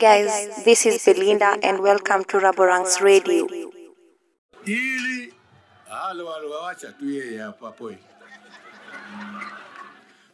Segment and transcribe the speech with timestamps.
[0.00, 3.46] guys, this is Belinda and welcome to Raborang's Radio.
[4.64, 5.34] ili
[5.88, 7.98] halo halo, wacha tu yeye hapa poi.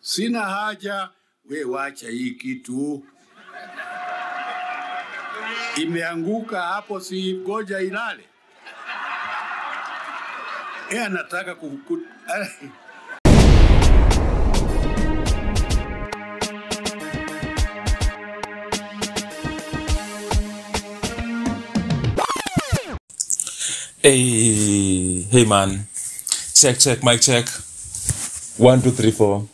[0.00, 1.08] Sina haja,
[1.50, 3.04] we wacha hii kitu
[5.77, 8.25] imeanguka hapo, si goja ilale.
[10.91, 11.98] E, anataka kuku...
[24.06, 25.84] Hey, hey man.
[26.55, 27.45] Check, check, mic check.
[28.56, 29.48] One, two, three, four.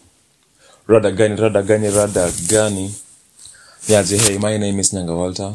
[0.87, 2.91] Rada gani, rada gani, rada gani.
[3.88, 5.55] Niaje, hey, my name is Nyanga Walter.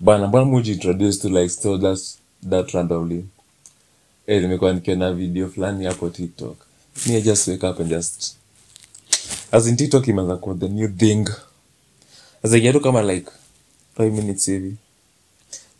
[0.00, 3.24] Bana, mbona muji introduce to like still that's that randomly.
[4.26, 6.56] Hey, nimekuwa nikiona video fulani hapo TikTok.
[7.06, 8.36] Me I just wake up and just
[9.52, 11.28] as in TikTok imeanza kuwa the new thing.
[12.42, 13.30] As in kama like
[13.98, 14.76] 5 minutes hivi.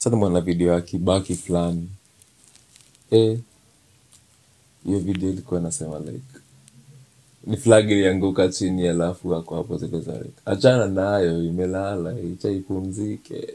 [0.04, 1.88] Sasa mwana video ya kibaki fulani?
[3.10, 3.38] Eh,
[4.84, 6.38] hiyo video ilikuwa nasema like
[7.46, 13.54] ni flag ilianguka chini alafu ako hapo zile like achana nayo imelala icha ipumzike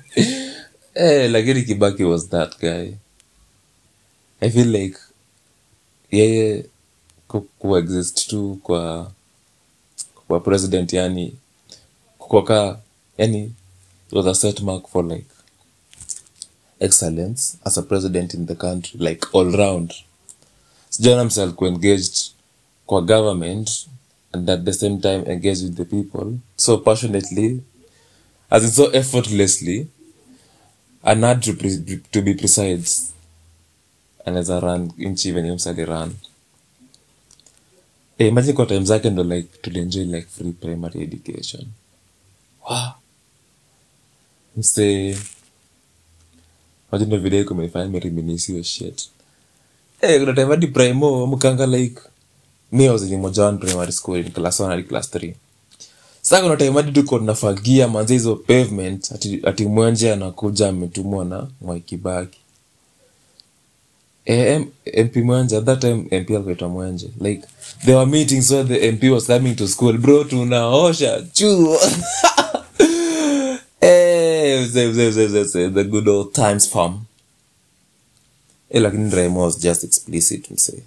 [0.94, 2.92] eh, lakini kibaki was that guy.
[4.40, 4.98] I feel like
[6.10, 6.66] yeye
[7.58, 9.12] kuexist tu kwa
[10.28, 11.34] kwa president yani
[12.18, 12.78] kukoka
[13.18, 13.44] yani
[14.08, 15.35] it was a set mark for like
[16.80, 19.94] excellence as a president in the country like all round.
[20.90, 22.16] Sijaona mse alikuwa engaged
[22.86, 23.86] kwa government
[24.32, 26.38] and at the same time engaged with the people.
[26.56, 27.60] So passionately
[28.50, 29.86] as in so effortlessly
[31.02, 31.52] and not to,
[32.10, 33.02] to be precise
[34.24, 36.14] anaweza run nchi venye mse run.
[38.18, 41.66] Hey, imagine kwa time zake ndo like tulienjoy like free primary education.
[42.70, 42.88] Wow.
[44.56, 45.18] mse
[46.92, 49.08] Imagine video iko imenifanya nimeriminice hiyo shit.
[50.00, 52.00] Eh, kuna time hadi primo mkanga like
[52.72, 55.34] me I was in moja primary school in class 1 hadi class 3.
[56.22, 61.46] Sasa kuna time hadi tuko tunafagia manzi hizo pavement ati, ati mwenje anakuja ametumwa na
[61.60, 62.38] Mwai Kibaki.
[64.24, 67.08] Eh, MP Mwenje, at that time MP alikuwa Mwenje.
[67.20, 67.42] Like
[67.84, 69.98] there were meetings where the MP was coming to school.
[69.98, 71.78] Bro, tunaosha chuo.
[73.80, 77.00] Eh, mzee, mzee, mzee, mzee, the good old times farm.
[78.70, 80.82] Eh, lakini Remo was just explicit msee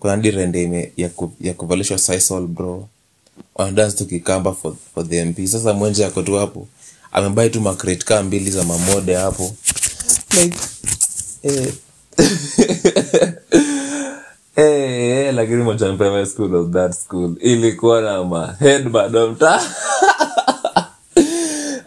[0.00, 2.88] kuna rende ya, ku, ya kuvalishwa sisol bro.
[3.54, 6.68] Wanadance tu kikamba for, for the mp sasa mwenje yako tu hapo
[7.12, 9.54] amebai tu makrate kaa mbili za mamode hapo.
[10.42, 10.58] Like
[11.42, 11.72] eh.
[14.56, 15.64] hey, eh, lakini
[15.96, 17.36] Primary School of that school.
[17.40, 19.60] Ilikuwa na ma headband wa mtaa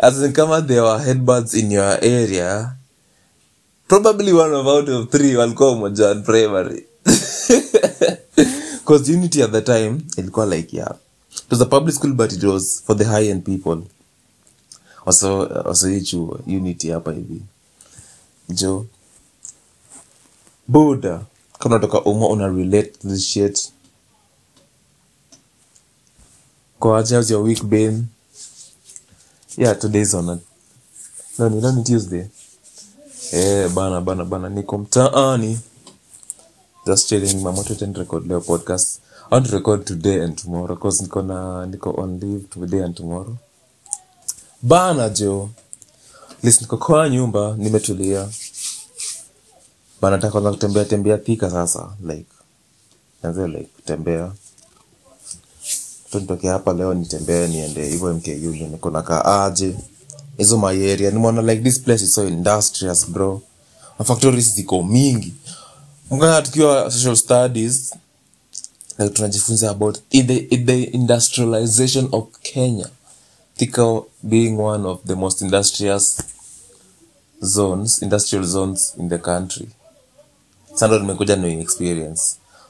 [0.02, 2.76] as in kama there were headbuds in your area
[3.88, 6.84] probably one of out of three walikuwa Mojan Primary.
[8.82, 10.96] Because unity at the time ilikuwa like yeah
[11.36, 13.82] it was a public school but it was for the high end people.
[15.06, 15.88] Also also
[16.48, 17.42] unity hapa hivi.
[18.50, 18.86] Jo
[20.68, 21.22] buda
[21.60, 23.72] kama unatoka umo una relate this shit.
[26.80, 28.06] Kwa how's your week been
[29.58, 30.40] yeah today's on a
[31.40, 32.26] no ni leo tuesday?
[33.32, 35.60] Eh bana bana bana niko mtaani.
[36.86, 39.00] Just chilling mama tu ten record leo podcast.
[39.32, 42.96] I want to record today and tomorrow cause niko na niko on leave today and
[42.96, 43.38] tomorrow.
[44.62, 45.50] Bana jo
[46.44, 48.30] listen niko kwa nyumba nimetulia.
[50.02, 52.26] Bana nataka kwanza kutembea tembea thika sasa like
[53.24, 54.32] naanza like kutembea
[56.12, 58.30] tu nitoke hapa leo nitembee niende hivyo mku
[58.72, 59.76] niko nakaa aje?
[60.38, 63.42] Hizo maeria nimeona like this place is so industrious bro.
[64.00, 65.34] Mafactories ziko mingi.
[66.44, 67.94] Tukiwa social studies
[69.00, 70.24] like tunajifunza about the,
[70.66, 72.90] the industrialization of kenya.
[73.58, 76.18] Thika being one of the most industrious
[77.44, 79.68] zones industrial zones in the country.
[80.76, 82.22] Sando nimekuja ni experience.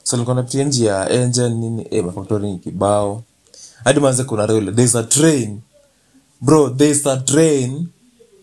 [0.04, 3.24] So nilikuwa napitia njia engine nini eh mafactory ni kibao
[3.83, 5.62] hadi manze kuna rail there's a train.
[6.42, 7.88] Bro there's a train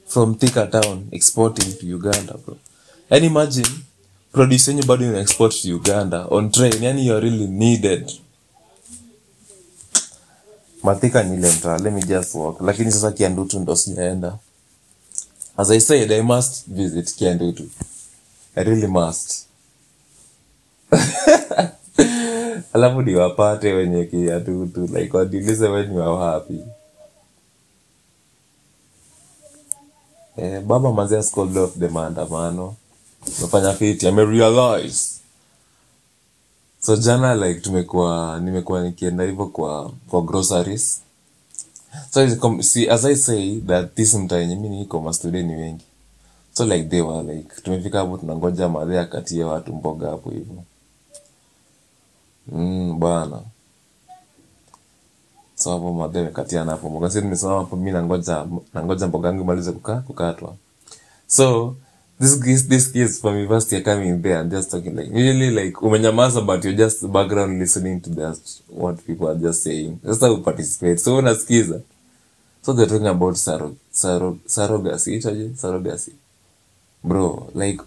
[0.06, 2.56] from Thika town exporting to Uganda bro.
[3.10, 3.68] Yani imagine
[4.32, 6.82] produce yenyu bado ina export to Uganda on train.
[6.82, 8.12] Yani you're really needed.
[10.82, 12.60] Mathika nilemta ile let just walk.
[12.60, 14.38] Lakini sasa kiandutu ndo sijaenda.
[15.56, 17.62] As i said i must visit kiandutu.
[18.56, 19.46] I really must
[22.72, 26.60] alafu niwapate wenye kiatutu like waniulize when you are happy.
[30.36, 32.74] Eh, baba mazia scold off the maandamano.
[33.38, 35.18] Amefanya fiti amerealize
[36.80, 41.00] so jana like tumekuwa nimekuwa nikienda hivyo kwa for groceries.
[42.10, 45.84] So see, as i say that this mtaa mi niko mastude ni wengi.
[46.52, 50.62] So like they were like tumefika hapo tunangoja madhe akatie watu mboga hapo hivyo
[52.52, 53.40] mm, bwana.
[55.54, 56.90] Sababu madhe amekatiana hapo.
[56.90, 60.54] Mboga sisi nimesimama hapo mimi nangoja nangoja mboga yangu imalize kukaa kukatwa.
[61.26, 61.76] So
[62.20, 65.76] this kids, this kids from university are coming there and just talking like usually like
[65.82, 69.98] umenyamaza but you're just background listening to just what people are just saying.
[70.04, 70.98] That's how participate.
[71.00, 71.80] So unasikiza.
[72.62, 76.12] So they're talking about sarog sarog surrogacy itaje surrogacy
[77.04, 77.82] bro like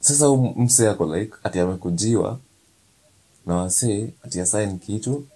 [0.00, 0.26] sasa
[0.56, 2.38] mse ako like ati amekujiwa
[3.50, 5.26] na wasee ati asign kitu.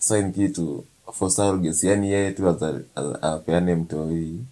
[0.00, 2.48] Asain kitu for surrogacy yani yeye tu
[3.22, 4.44] apeane mtoi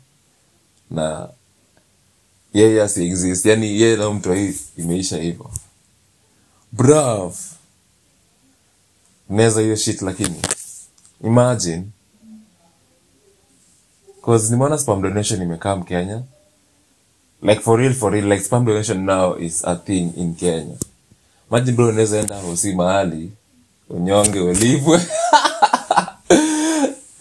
[0.90, 1.28] na
[2.54, 5.50] yeye asi exist yani yeye na mtoi imeisha hivyo.
[6.72, 7.34] Brav
[9.30, 10.42] meza hiyo shit lakini
[11.24, 11.84] imagine.
[14.24, 16.22] Cause nimeona spam donation imekaa mkenya.
[17.42, 20.76] Like for real for real like spam donation now is a thing in kenya
[21.50, 23.32] imagine bro unaweza enda hosi mahali
[23.88, 25.00] unyonge ulipwe.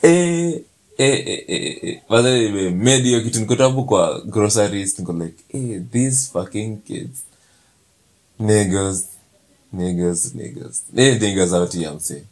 [0.02, 0.62] Eh,
[0.98, 2.24] eh, eh, eh, eh.
[2.24, 7.20] Nimemade hiyo kitu nikotabu kwa groceries niko like eh, these fucking kids.
[8.40, 9.06] Niggas
[9.74, 10.84] niggas niggas.
[10.96, 12.24] Eh niggas out here msee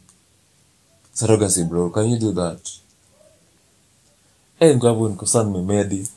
[1.18, 2.68] surrogacy bro can you do that?
[4.60, 6.08] Eh niko hapo niko sana nimemedi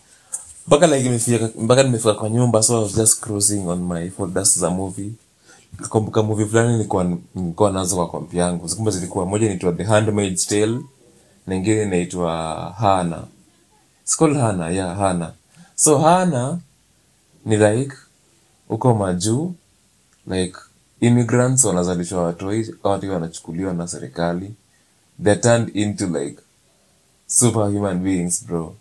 [0.68, 4.60] mpaka like nimefika mpaka nimefika kwa nyumba so I was just cruising on my folders
[4.60, 5.12] za movie
[5.90, 7.04] kumbuka movie fulani nilikuwa
[7.36, 8.68] nilikuwa nazo kwa kompi yangu.
[8.68, 10.80] Zikumba zilikuwa moja inaitwa The Handmaid's Tale
[11.48, 12.32] na ingine inaitwa
[12.80, 13.24] Hana.
[14.04, 15.34] Skol hana ya yeah Hana.
[15.76, 16.60] So Hana
[17.46, 17.94] ni like
[18.70, 19.54] uko majuu
[20.28, 20.58] like
[21.00, 24.54] immigrants wanazalishwa watoi watu wanachukuliwa na serikali.
[25.24, 26.40] They're turned into like
[27.28, 28.76] superhuman beings bro.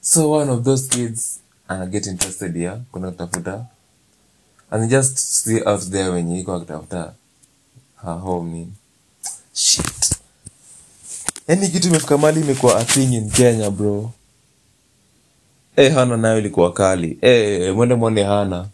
[0.00, 3.64] So one of those kids ana get interested ya kuna kutafuta
[4.70, 7.14] and just stay out there wenye iko akitafuta
[8.04, 8.66] her home
[9.52, 10.18] shit.
[11.48, 14.10] Yani kitu imefika mali imekuwa a in kenya bro.
[15.76, 17.18] Hey, hana nayo ilikuwa kali.
[17.20, 18.68] Hey, mwende mwone hana.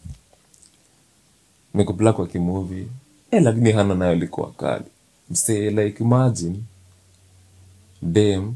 [1.73, 2.87] Nikupla kwa kimuvi.
[3.31, 4.85] Hey, lakini hana nayo ilikuwa kali.
[5.29, 6.59] Msee like imagine.
[8.01, 8.55] Dam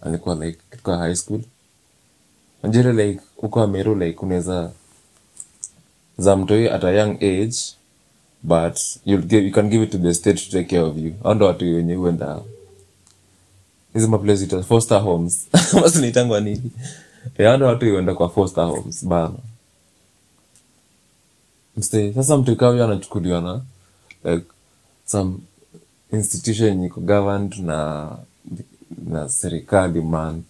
[0.00, 1.40] alikuwa like katika high school.
[2.62, 4.70] Najere like huko Ameru like unaweza
[6.18, 7.56] za mtoi at a young age
[8.42, 11.14] but you'll give, you can give it to the state to take care of you.
[11.24, 12.40] Au ndo watu wenye huenda
[13.94, 15.46] hizi maplace foster homes.
[15.82, 16.70] Basi naitangwa nini?
[17.38, 19.34] Eh, ndo watu huenda kwa foster homes bana
[21.76, 23.60] mste sasa mtu ikawa anachukuliwa na
[24.24, 24.46] like
[25.06, 25.38] some
[26.12, 28.10] institution iko governed na
[29.06, 30.42] na serikali man.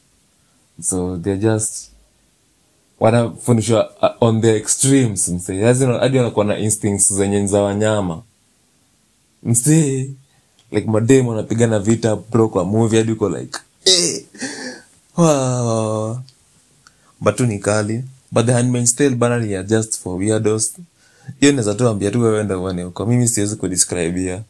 [0.80, 1.90] So they're just
[3.00, 5.62] wanafundishwa uh, on the extremes msee.
[6.00, 8.22] Hadi wanakuwa na instincts zenye za wanyama.
[9.42, 10.10] Msee
[10.72, 14.24] like mademu wanapigana vita bro kwa movie hadi uko like eh.
[15.16, 16.18] wow.
[17.20, 18.04] batu ni kali.
[18.32, 20.72] But the handmaid's tale bana ni just for weirdos.
[21.40, 23.06] Hiyo naweza tu ambia tu wewe ndio uone huko.
[23.06, 24.42] Mimi siwezi kudescribea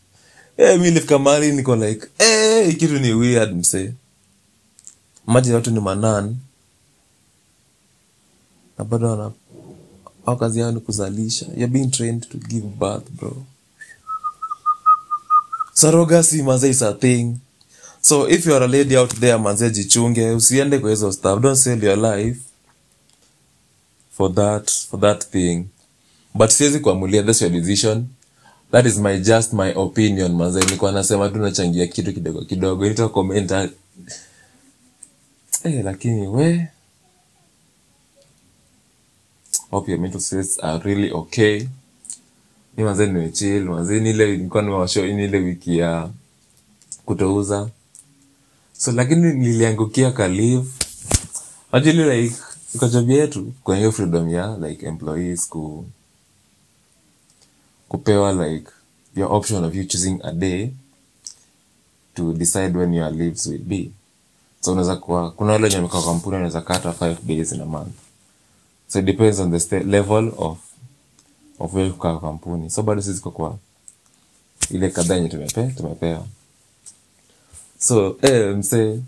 [0.56, 3.92] eh mimi nilifika mahali niko like eh kitu ni weird msee.
[5.26, 6.37] Maji watu ni manan
[8.78, 9.33] na bado wana
[10.26, 11.47] au kazi yao ni kuzalisha.
[11.47, 13.37] You're being trained to give birth bro.
[15.75, 17.35] Surrogacy manze is a thing.
[18.00, 21.40] So if you are a lady out there manze jichunge usiende kwa hizo stuff.
[21.40, 22.40] Don't sell your life
[24.11, 25.64] for that for that thing.
[26.35, 28.06] But siwezi kuamulia that's your decision.
[28.71, 30.61] That is my just my opinion manze.
[30.61, 32.88] Nilikuwa nasema tu nachangia kitu kidogo kidogo.
[32.88, 33.50] Nita comment
[35.64, 36.68] eh lakini we
[39.70, 41.68] hope your mental states are really okay.
[42.76, 46.11] Mi manze nimechill manze nile nilikuwa nimewashow ni ile wiki ya
[47.04, 47.68] kutouza.
[48.78, 50.68] So lakini niliangukia ka leave.
[51.73, 52.37] Actually like
[52.75, 55.85] iko job yetu kwenye hiyo freedom ya like employees ku
[57.88, 58.70] kupewa like
[59.16, 60.70] your option of you choosing a day
[62.14, 63.90] to decide when your leaves will be.
[64.61, 67.92] So unaweza kuwa kuna wale wenye wamekaa kampuni wanaweza kata five days in a month
[68.88, 70.59] so it depends on the state, level of
[71.59, 72.71] of wewe kwa kampuni.
[72.71, 73.59] So bado sisi kwa
[74.71, 76.26] ile kadhaa yenye tumepe tumepewa.
[77.78, 79.00] So eh mse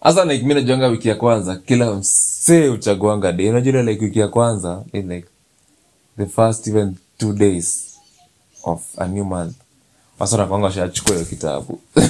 [0.00, 3.50] hasa like mimi najuanga wiki ya kwanza kila msee uchaguanga day.
[3.50, 5.28] Unajua like wiki ya kwanza in like
[6.16, 7.96] the first even two days
[8.64, 9.56] of a new month.
[10.18, 11.80] Wasa nakwanga washachukua hiyo kitabu.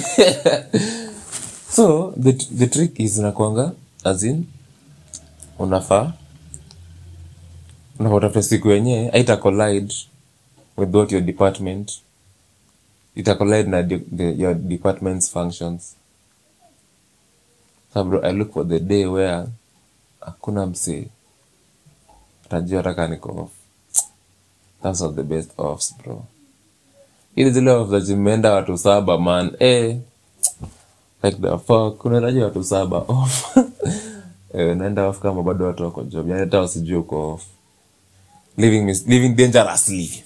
[1.77, 3.71] So the, the trick is nakwanga
[4.03, 4.45] as in
[5.59, 6.13] unafaa
[7.99, 9.93] unafaa utafute siku yenyewe aita collide
[10.77, 11.91] with what your department.
[13.15, 15.95] Ita collide na the, the, your department's functions.
[17.93, 19.47] So i look for the day where
[20.21, 21.07] hakuna msee.
[22.45, 23.51] Atajua taka niko off.
[24.83, 26.23] That's not the best offs bro.
[27.35, 27.89] Ili zile off
[28.43, 29.51] watu saba man.
[29.59, 29.97] Eh
[31.23, 32.05] like the fuck?
[32.05, 33.57] Unaendaje watu saba off.
[34.53, 36.29] Eh, naenda off kama bado watu wako job.
[36.29, 37.43] Yani hata wasijui uko off
[38.57, 40.23] living, mis- living dangerously.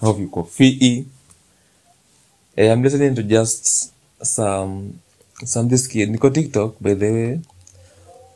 [0.00, 1.06] Hope you coffee.
[2.56, 4.98] eh, I'm listening to just some
[5.44, 6.10] some this kid.
[6.10, 7.40] Niko tiktok by the way.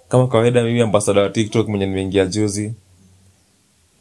[0.08, 2.72] Kama kawaida mimi ambassador wa tiktok mwenye nimeingia juzi.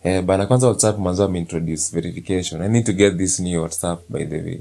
[0.03, 2.61] Eh, bana kwanza whatsapp mwanzo ameintroduce verification.
[2.61, 4.59] I need to get this new whatsapp by the way.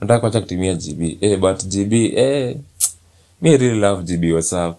[0.00, 2.56] Nataka kuacha kutumia gb eh, but gb eh,
[3.42, 4.78] me really love gb whatsapp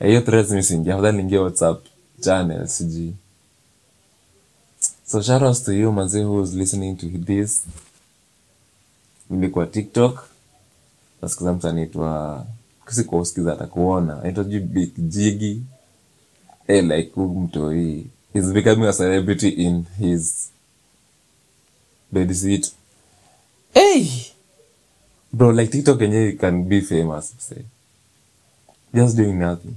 [0.00, 1.84] hiyo threads mi siingia afadhali whatsapp.
[2.20, 3.14] Channel sijui.
[5.06, 7.62] So shout outs to you manzi who is listening to this.
[9.30, 10.28] Nilikuwa tiktok.
[11.22, 12.46] Nasikiza mtu anaitwa
[12.90, 14.18] sikuusikiza atakuona.
[14.20, 15.62] Anaitwa big jigi
[16.66, 20.50] hey, like huu mtoi he's becoming a celebrity in his
[22.12, 22.72] bedsit
[23.74, 24.06] hey!
[25.32, 27.62] Bro like tiktok yenyewe can be famous say.
[28.94, 29.74] Just doing nothing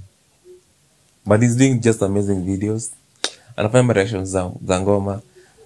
[1.26, 2.90] but he's doing just amazing videos.
[3.56, 5.20] Anafanya mareaction za, za ngoma.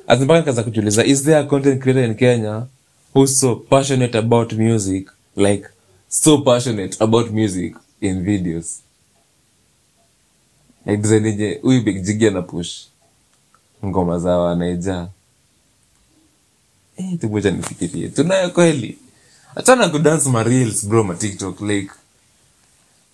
[0.07, 2.67] Azimpaka nikaza kujiuliza is there a content creator in kenya
[3.15, 5.11] who's so passionate about music?
[5.37, 5.69] Like
[6.09, 8.81] so passionate about music in videos.
[10.87, 12.87] Like huyu big ana push
[13.85, 15.09] ngoma za wanaija.
[16.97, 18.09] Eh tumoja nifikirie.
[18.09, 18.99] Tunayo kweli.
[19.55, 20.45] Achana kudance ma
[20.89, 21.91] bro ma tiktok like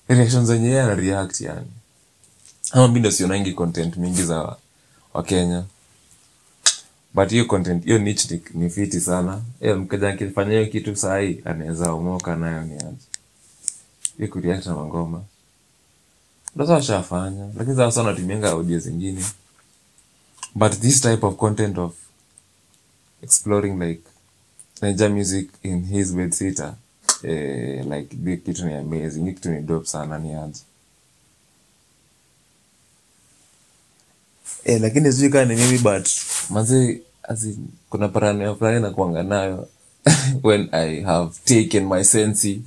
[0.09, 1.67] reaction zenye yeye ana react yani
[2.73, 4.57] ama mi ndo sionangi content mingi za
[5.15, 5.65] wakenya
[7.15, 9.41] but hiyo content hiyo niche ni, ni fiti sana.
[9.61, 12.97] Hiyo mkeja akifanya hiyo kitu sahii anaweza omoka nayo ni aje.
[14.17, 15.23] Hiyo kureact na mangoma.
[16.57, 19.25] Ndoza washafanya lakini sasa wanatumianga audio zingine.
[20.55, 21.93] But this type of content of
[23.23, 24.03] exploring like
[24.83, 26.75] Niger music in his bed sitter
[27.23, 29.35] eh, like kitu ni amazing.
[29.35, 30.61] Kitu ni dope sana ni aje
[34.65, 36.09] eh, lakini sijui kaa ni mimi but
[36.51, 37.59] manzi azi
[37.91, 39.69] kuna paranoia fulani nakuanga nayo
[40.45, 42.63] when i have taken my sensi.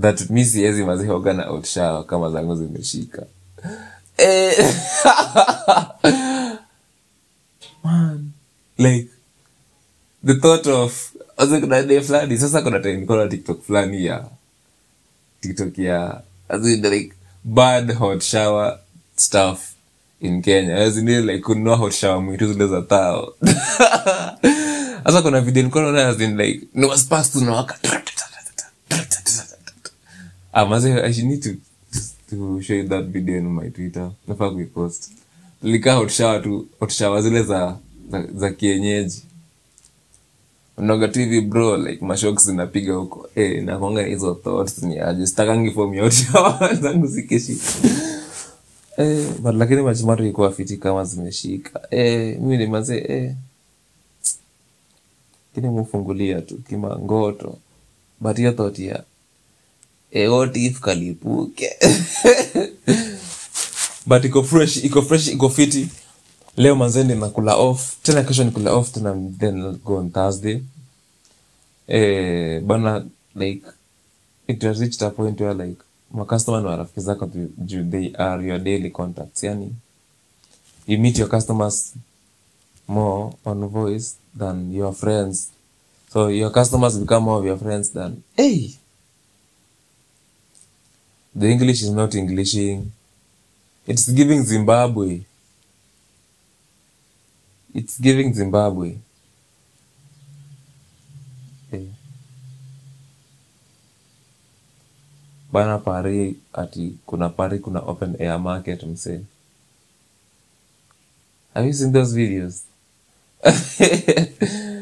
[0.00, 3.26] That mi siwezi mazihoga na outshower kama zangu zimeshika.
[4.16, 4.74] Eh,
[8.78, 9.08] like
[10.24, 14.24] the thought of asa kuna day fulani sasa kuna time tiktok fulani ya
[15.40, 17.12] tiktok ya as like
[17.44, 18.78] bad hot shower
[19.16, 19.73] stuff
[20.24, 20.84] in kenya.
[20.86, 23.34] In like kununua hot shower mwitu zile za tao
[25.04, 27.78] sasa kuna video nilikuwa naona as in like ni waspas tunawaka
[30.52, 31.50] amaze i should need to
[32.30, 34.10] to show you that video in my twitter.
[34.28, 35.10] Nafaa kuipost
[35.62, 37.76] likaa hot shower tu hot shower zile za
[38.10, 39.22] za, za kienyeji.
[40.76, 43.28] Unaga tu bro like mashok zinapiga huko.
[43.34, 45.26] Eh nakwanga hizo thoughts ni aje?
[45.26, 47.62] Sitakangi hot shower zangu zikishika
[48.96, 51.80] eh but lakini machimato ikuwa fiti kama zimeshika.
[51.90, 53.34] Eh mimi ni eh.
[55.54, 57.58] Kini mufungulia tu kimangoto
[58.20, 59.02] but hiyo thought ya
[60.10, 61.70] eh what if kalipuke?
[64.06, 65.88] But iko fresh iko fresh iko fiti.
[66.56, 67.96] Leo manzeni nakula off.
[68.02, 70.60] Tena kesho nikula off tena then go on thursday.
[71.88, 73.62] Eh bana like
[74.46, 75.78] it has reached a point where like
[76.14, 79.42] macustomer ni warafiki zako juu they are your daily contacts.
[79.42, 79.74] Yani
[80.86, 81.94] you meet your customers
[82.88, 85.50] more on voice than your friends.
[86.12, 88.74] So your customers become more of your friends than hey!
[91.38, 92.92] The english is not englishing.
[93.86, 95.20] It's giving zimbabwe.
[97.74, 98.96] It's giving zimbabwe
[105.54, 109.20] bana pari ati kuna pari kuna open air market msee.
[111.54, 112.62] Have you seen those videos?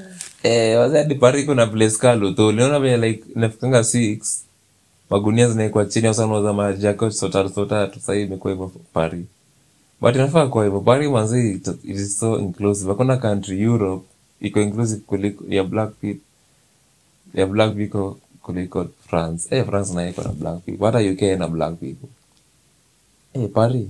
[0.45, 2.47] Eh, wazadi pari kuna place ka Luto.
[2.47, 4.45] Uliona venye like inafikanga six?
[5.11, 9.27] Magunia zinaekwa chini au majako sotatu sotatu sahii imekuwa hivyo pari.
[10.01, 10.81] But inafaa kuwa hivyo.
[10.81, 12.89] Pari manzi it it is so inclusive.
[12.91, 14.05] Hakuna country europe
[14.41, 16.21] iko inclusive kuliko ya black people
[17.35, 19.49] ya black people kuliko france.
[19.51, 20.87] Hey, france naye iko black people.
[20.87, 22.09] Hata uk na black people.
[23.33, 23.87] Hey, paris.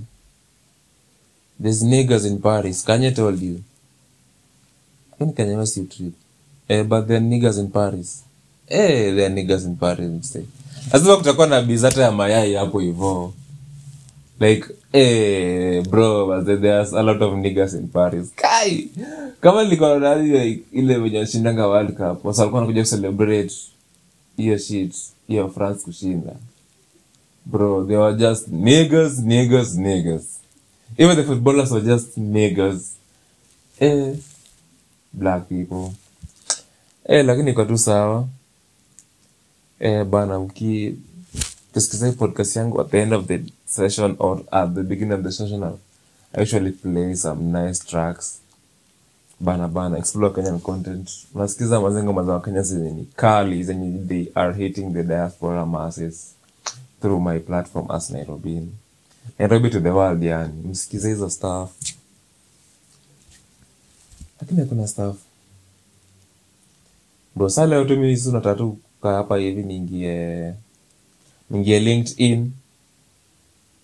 [1.61, 2.85] There's niggers in paris.
[2.85, 3.63] Kanye told you.
[5.17, 6.13] When Kanye West you trip
[6.67, 8.23] hey, but there niggas in paris.
[8.67, 10.43] Eh there niggas in paris mstay
[10.93, 13.33] lazima kutakuwa na bizata ya mayai hapo hivo.
[14.39, 18.31] Like eh bro there's a lot of niggers in paris.
[18.35, 18.89] Kai!
[19.41, 20.15] Kama nilikuwa na
[20.71, 23.53] ile venye washindanga world cup wasa wanakuja kucelebrate
[24.37, 24.95] hiyo shit
[25.27, 26.33] hiyo france kushinda.
[27.45, 30.23] Bro they were just niggas niggas niggas
[30.97, 32.81] even the footballers were just niggas
[33.79, 34.15] eh
[35.13, 35.91] black people.
[37.05, 38.27] Eh lakini kwa tu sawa.
[39.79, 40.95] Eh bana mki
[41.73, 45.31] kisikiza podcast yangu at the end of the session or at the beginning of the
[45.31, 45.63] session
[46.33, 48.39] I usually play some nice tracks
[49.43, 51.09] bana bana explore kenyan content.
[51.35, 56.35] Unasikiza mazingoma za wakenya zenye ni kali zenye they are hitting the diaspora masses
[57.01, 58.67] through my platform as nairobi.
[59.39, 60.67] Nairobi to the world yani.
[60.67, 61.69] Msikize hizo stuff.
[64.41, 65.15] Lakini hakuna stuff.
[67.35, 67.85] Bro saa leo
[68.55, 70.53] tu hapa hivi niingie
[71.49, 72.51] niingie linkedin.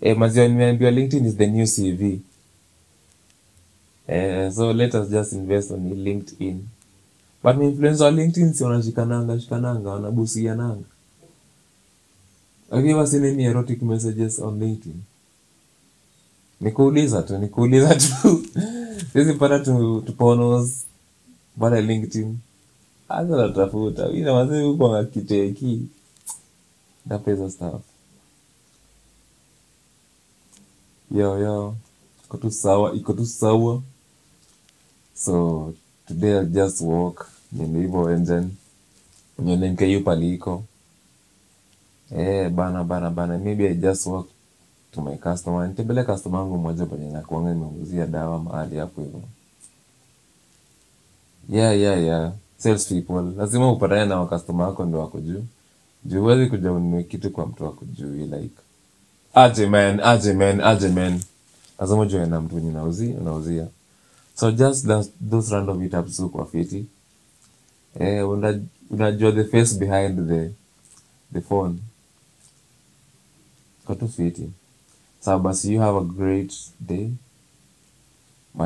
[0.02, 2.20] E, maziwa nimeambiwa linkedin is the new cv
[4.10, 6.64] eh, so let us just invest on linkedin.
[7.44, 10.84] But influencer wa linkedin si wanashikananga shikananga wanabusiananga.
[12.72, 15.02] Lakini basi any erotic messages on linkedin?
[16.62, 18.44] Nikuuliza tu nikuuliza tu.
[19.14, 20.86] Sisi pata tu tuponos
[21.60, 22.38] pale linkedin.
[23.08, 24.10] Hasa natafuta.
[24.10, 25.82] Ina mazee huko akiteki
[32.30, 33.82] iko tu sawa iko sawa
[35.26, 35.74] so
[36.08, 38.48] today I just walk niende hivyo engine
[39.40, 40.64] nione nku paliko
[42.18, 44.28] eh bana bana bana maybe I just walk
[44.92, 49.22] to my customer nitembele customer wangu mmoja penye nakuanga nimeuzia dawa mahali hapo hivyo.
[51.50, 55.44] Yeah yeah yeah sales people lazima upatane na wakastoma wako ndo wako juu.
[56.06, 58.62] Juu huwezi kuja ununue kitu kwa mtu wako juu like
[59.34, 60.00] aje man
[60.62, 61.20] aje
[61.80, 63.68] lazima ujue na mtu wenye unauzi unauzia
[64.40, 66.86] so just those, those random meetups so kwa fiti.
[68.00, 70.52] Eh una- unajua the face behind the
[71.34, 71.78] the phone.
[73.86, 74.50] Kwa tu fiti.
[75.22, 77.12] So basi you have a great day.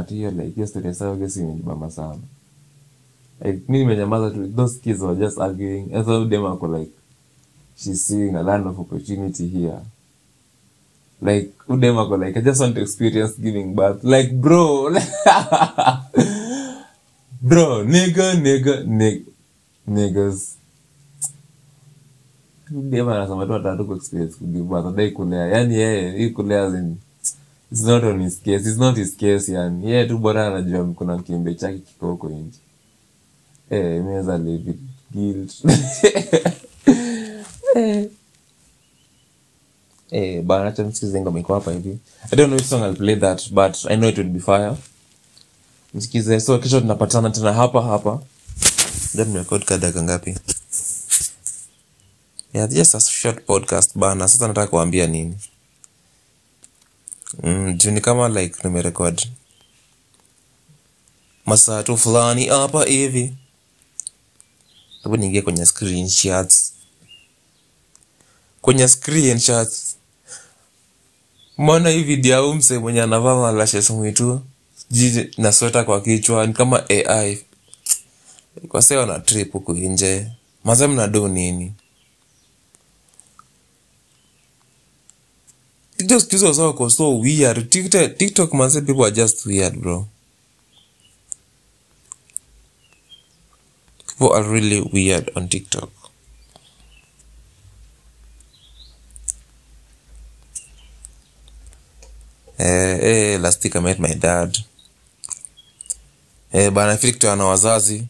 [0.09, 2.19] Hiyo like hiyo story sawa gesi imenibamba sana
[3.41, 5.93] like mimi nimenyamaza tu those kids were just arguing.
[5.95, 6.91] And so them ako like
[7.75, 9.79] she's seeing a land of opportunity here
[11.23, 14.03] like udemako like i just want to experience giving birth.
[14.03, 14.89] Like bro
[17.41, 19.25] bro nigga nigga nigga
[19.87, 20.55] niggas.
[22.69, 23.07] Dem
[27.71, 28.67] it's not on his case.
[28.67, 29.85] It's not his case yani.
[29.89, 31.81] Yeye tu bora anajua kuna kiumbe chake
[40.13, 40.43] eh
[46.39, 48.21] so kesho tunapatana tena hapa hapa.
[49.13, 50.37] Ndio nimerecord ka dakika ngapi?
[52.53, 55.35] Yeah just a short podcast bana sasa nataka kuambia nini?
[57.43, 59.27] Mm, juu kama like nimerecord.
[61.45, 63.35] Masaa tu fulani hapa hivi.
[65.03, 66.73] Hebu niingie kwenye screenshots
[68.61, 69.95] kwenye screenshots
[71.63, 74.41] mbona hii video au mse mwenye anavaa malashes mwitu
[74.91, 75.51] sijui na
[75.83, 77.43] kwa kichwa ni kama ai
[78.67, 80.27] kwa sasa wana trip huku nje.
[80.63, 81.73] Maza mnado nini?
[85.97, 87.69] TikTok siku hizi wasa so weird.
[87.69, 90.07] TikTok, TikTok manze people are just weird bro.
[94.07, 96.02] People are really weird on TikTok
[102.63, 104.57] eh, eh, last week I met my dad.
[106.51, 108.07] Eh, bana fili kitu na wazazi.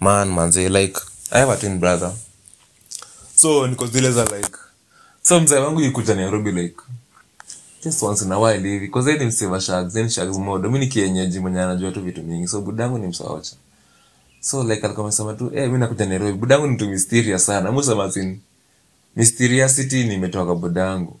[0.00, 2.12] Man manze like I have a twin brother.
[3.34, 4.56] So niko zile like
[5.22, 6.76] so mzee wangu yukuja Nairobi like
[7.84, 8.88] just once in a while hivi.
[8.88, 10.68] Cause ni mseva shags then shags mode.
[10.68, 12.48] Mimi ni mwenye anajua tu vitu mingi.
[12.48, 13.56] So budangu ni msawacha.
[14.40, 16.32] So like alikuwa amesema tu eh mimi nakuja Nairobi.
[16.32, 17.72] Budangu ni tu mysterious sana.
[17.72, 18.40] Msema sin
[19.16, 21.20] mysteriosity nimetoka budangu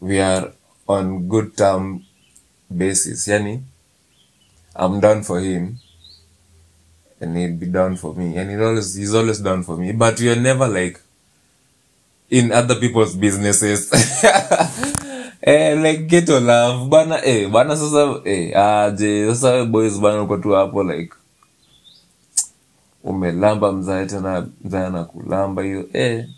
[0.00, 0.52] we are
[0.88, 2.04] on good term
[2.68, 3.28] basis.
[3.28, 3.62] Yani
[4.76, 5.78] i'm down for him.
[7.20, 8.36] And he'd be down for me.
[8.38, 9.92] And he's always he's always down for me.
[9.92, 11.00] But you're never like
[12.30, 13.90] in other people's businesses.
[15.42, 16.90] Eh like get your love.
[16.92, 21.16] Bana eh bana sasa eh aje sasa boys bana uko tu hapo like
[23.04, 25.88] umelamba mzae tena mzae anakulamba hiyo.
[25.92, 26.28] Eh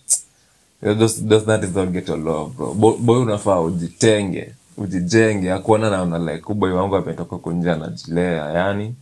[0.82, 2.74] Yo, those, those that is not get your bro.
[2.74, 8.94] Bo- boy unafaa ujitenge ujijenge akuona naona like uboy wangu ametoka kunje anajilea yani.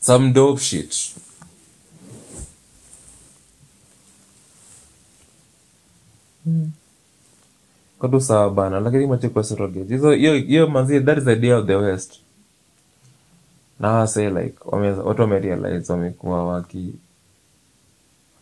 [0.00, 1.14] Some dope shit.
[8.00, 11.66] Katu sawa bana lakini machekwa surrogate hizo hiyo hiyo manzi that is the idea of
[11.66, 12.18] the west.
[13.80, 16.92] Now I say like wame, watu wamerealize wamekuwa waki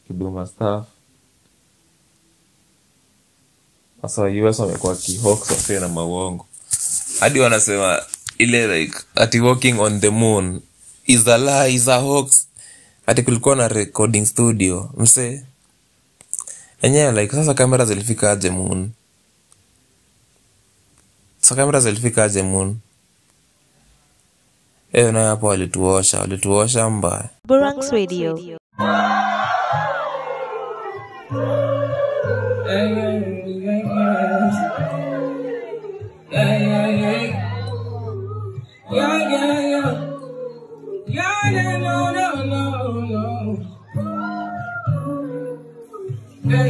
[0.03, 0.87] wakiduma stuff
[4.03, 6.47] sasa us wamekuwa kihox wasee na mauongo
[7.21, 8.03] hadi wanasema
[8.39, 10.61] ile like ati walking on the moon
[11.07, 12.47] is a lie is a hoax.
[13.07, 14.91] Ati kulikuwa na recording studio.
[14.97, 15.45] Mse
[16.83, 18.91] enyewe like sasa kamera zilifika aje moon?
[21.41, 22.77] Sasa kamera zilifika aje moon?
[24.93, 27.29] Eyo nayo hapo walituosha walituosha mbaya.
[27.45, 28.59] Burangs Radio.
[38.93, 40.19] Yeah, yeah, yeah.
[41.07, 43.67] Yeah, yeah, no, no, no, no.
[46.45, 46.65] Yeah,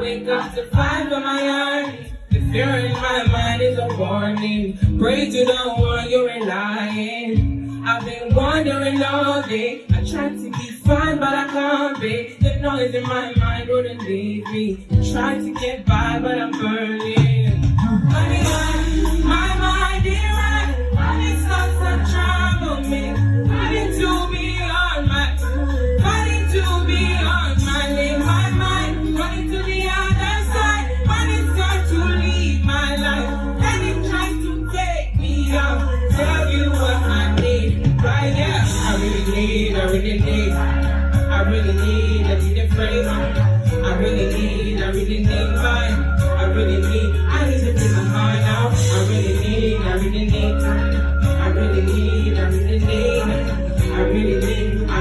[0.00, 2.12] wake up to five on my army.
[2.30, 4.78] The fear in my mind is a warning.
[4.98, 7.84] Pray to the one you're relying.
[7.86, 9.84] I've been wandering all day.
[9.92, 12.36] I tried to be fine, but I can't be.
[12.40, 14.86] The noise in my mind wouldn't leave me.
[15.12, 17.62] Tried to get by, but I'm burning.
[17.62, 18.69] Honey,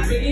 [0.09, 0.25] This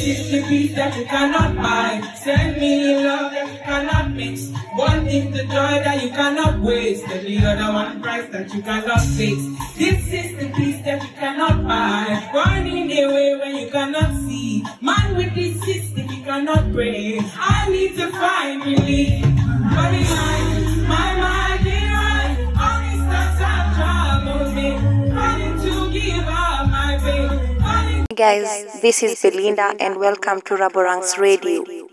[0.00, 2.00] is the peace that you cannot buy.
[2.16, 4.48] Send me love that you cannot mix.
[4.74, 7.04] One is the joy that you cannot waste.
[7.08, 9.36] And the other one price that you cannot fix.
[9.76, 12.30] This is the peace that you cannot buy.
[12.32, 14.64] Running away when you cannot see.
[14.80, 17.20] Man with this system you cannot pray.
[17.36, 18.87] I need to find relief.
[28.18, 31.87] Running Guys, this is Belinda and welcome to Raborang's Radio.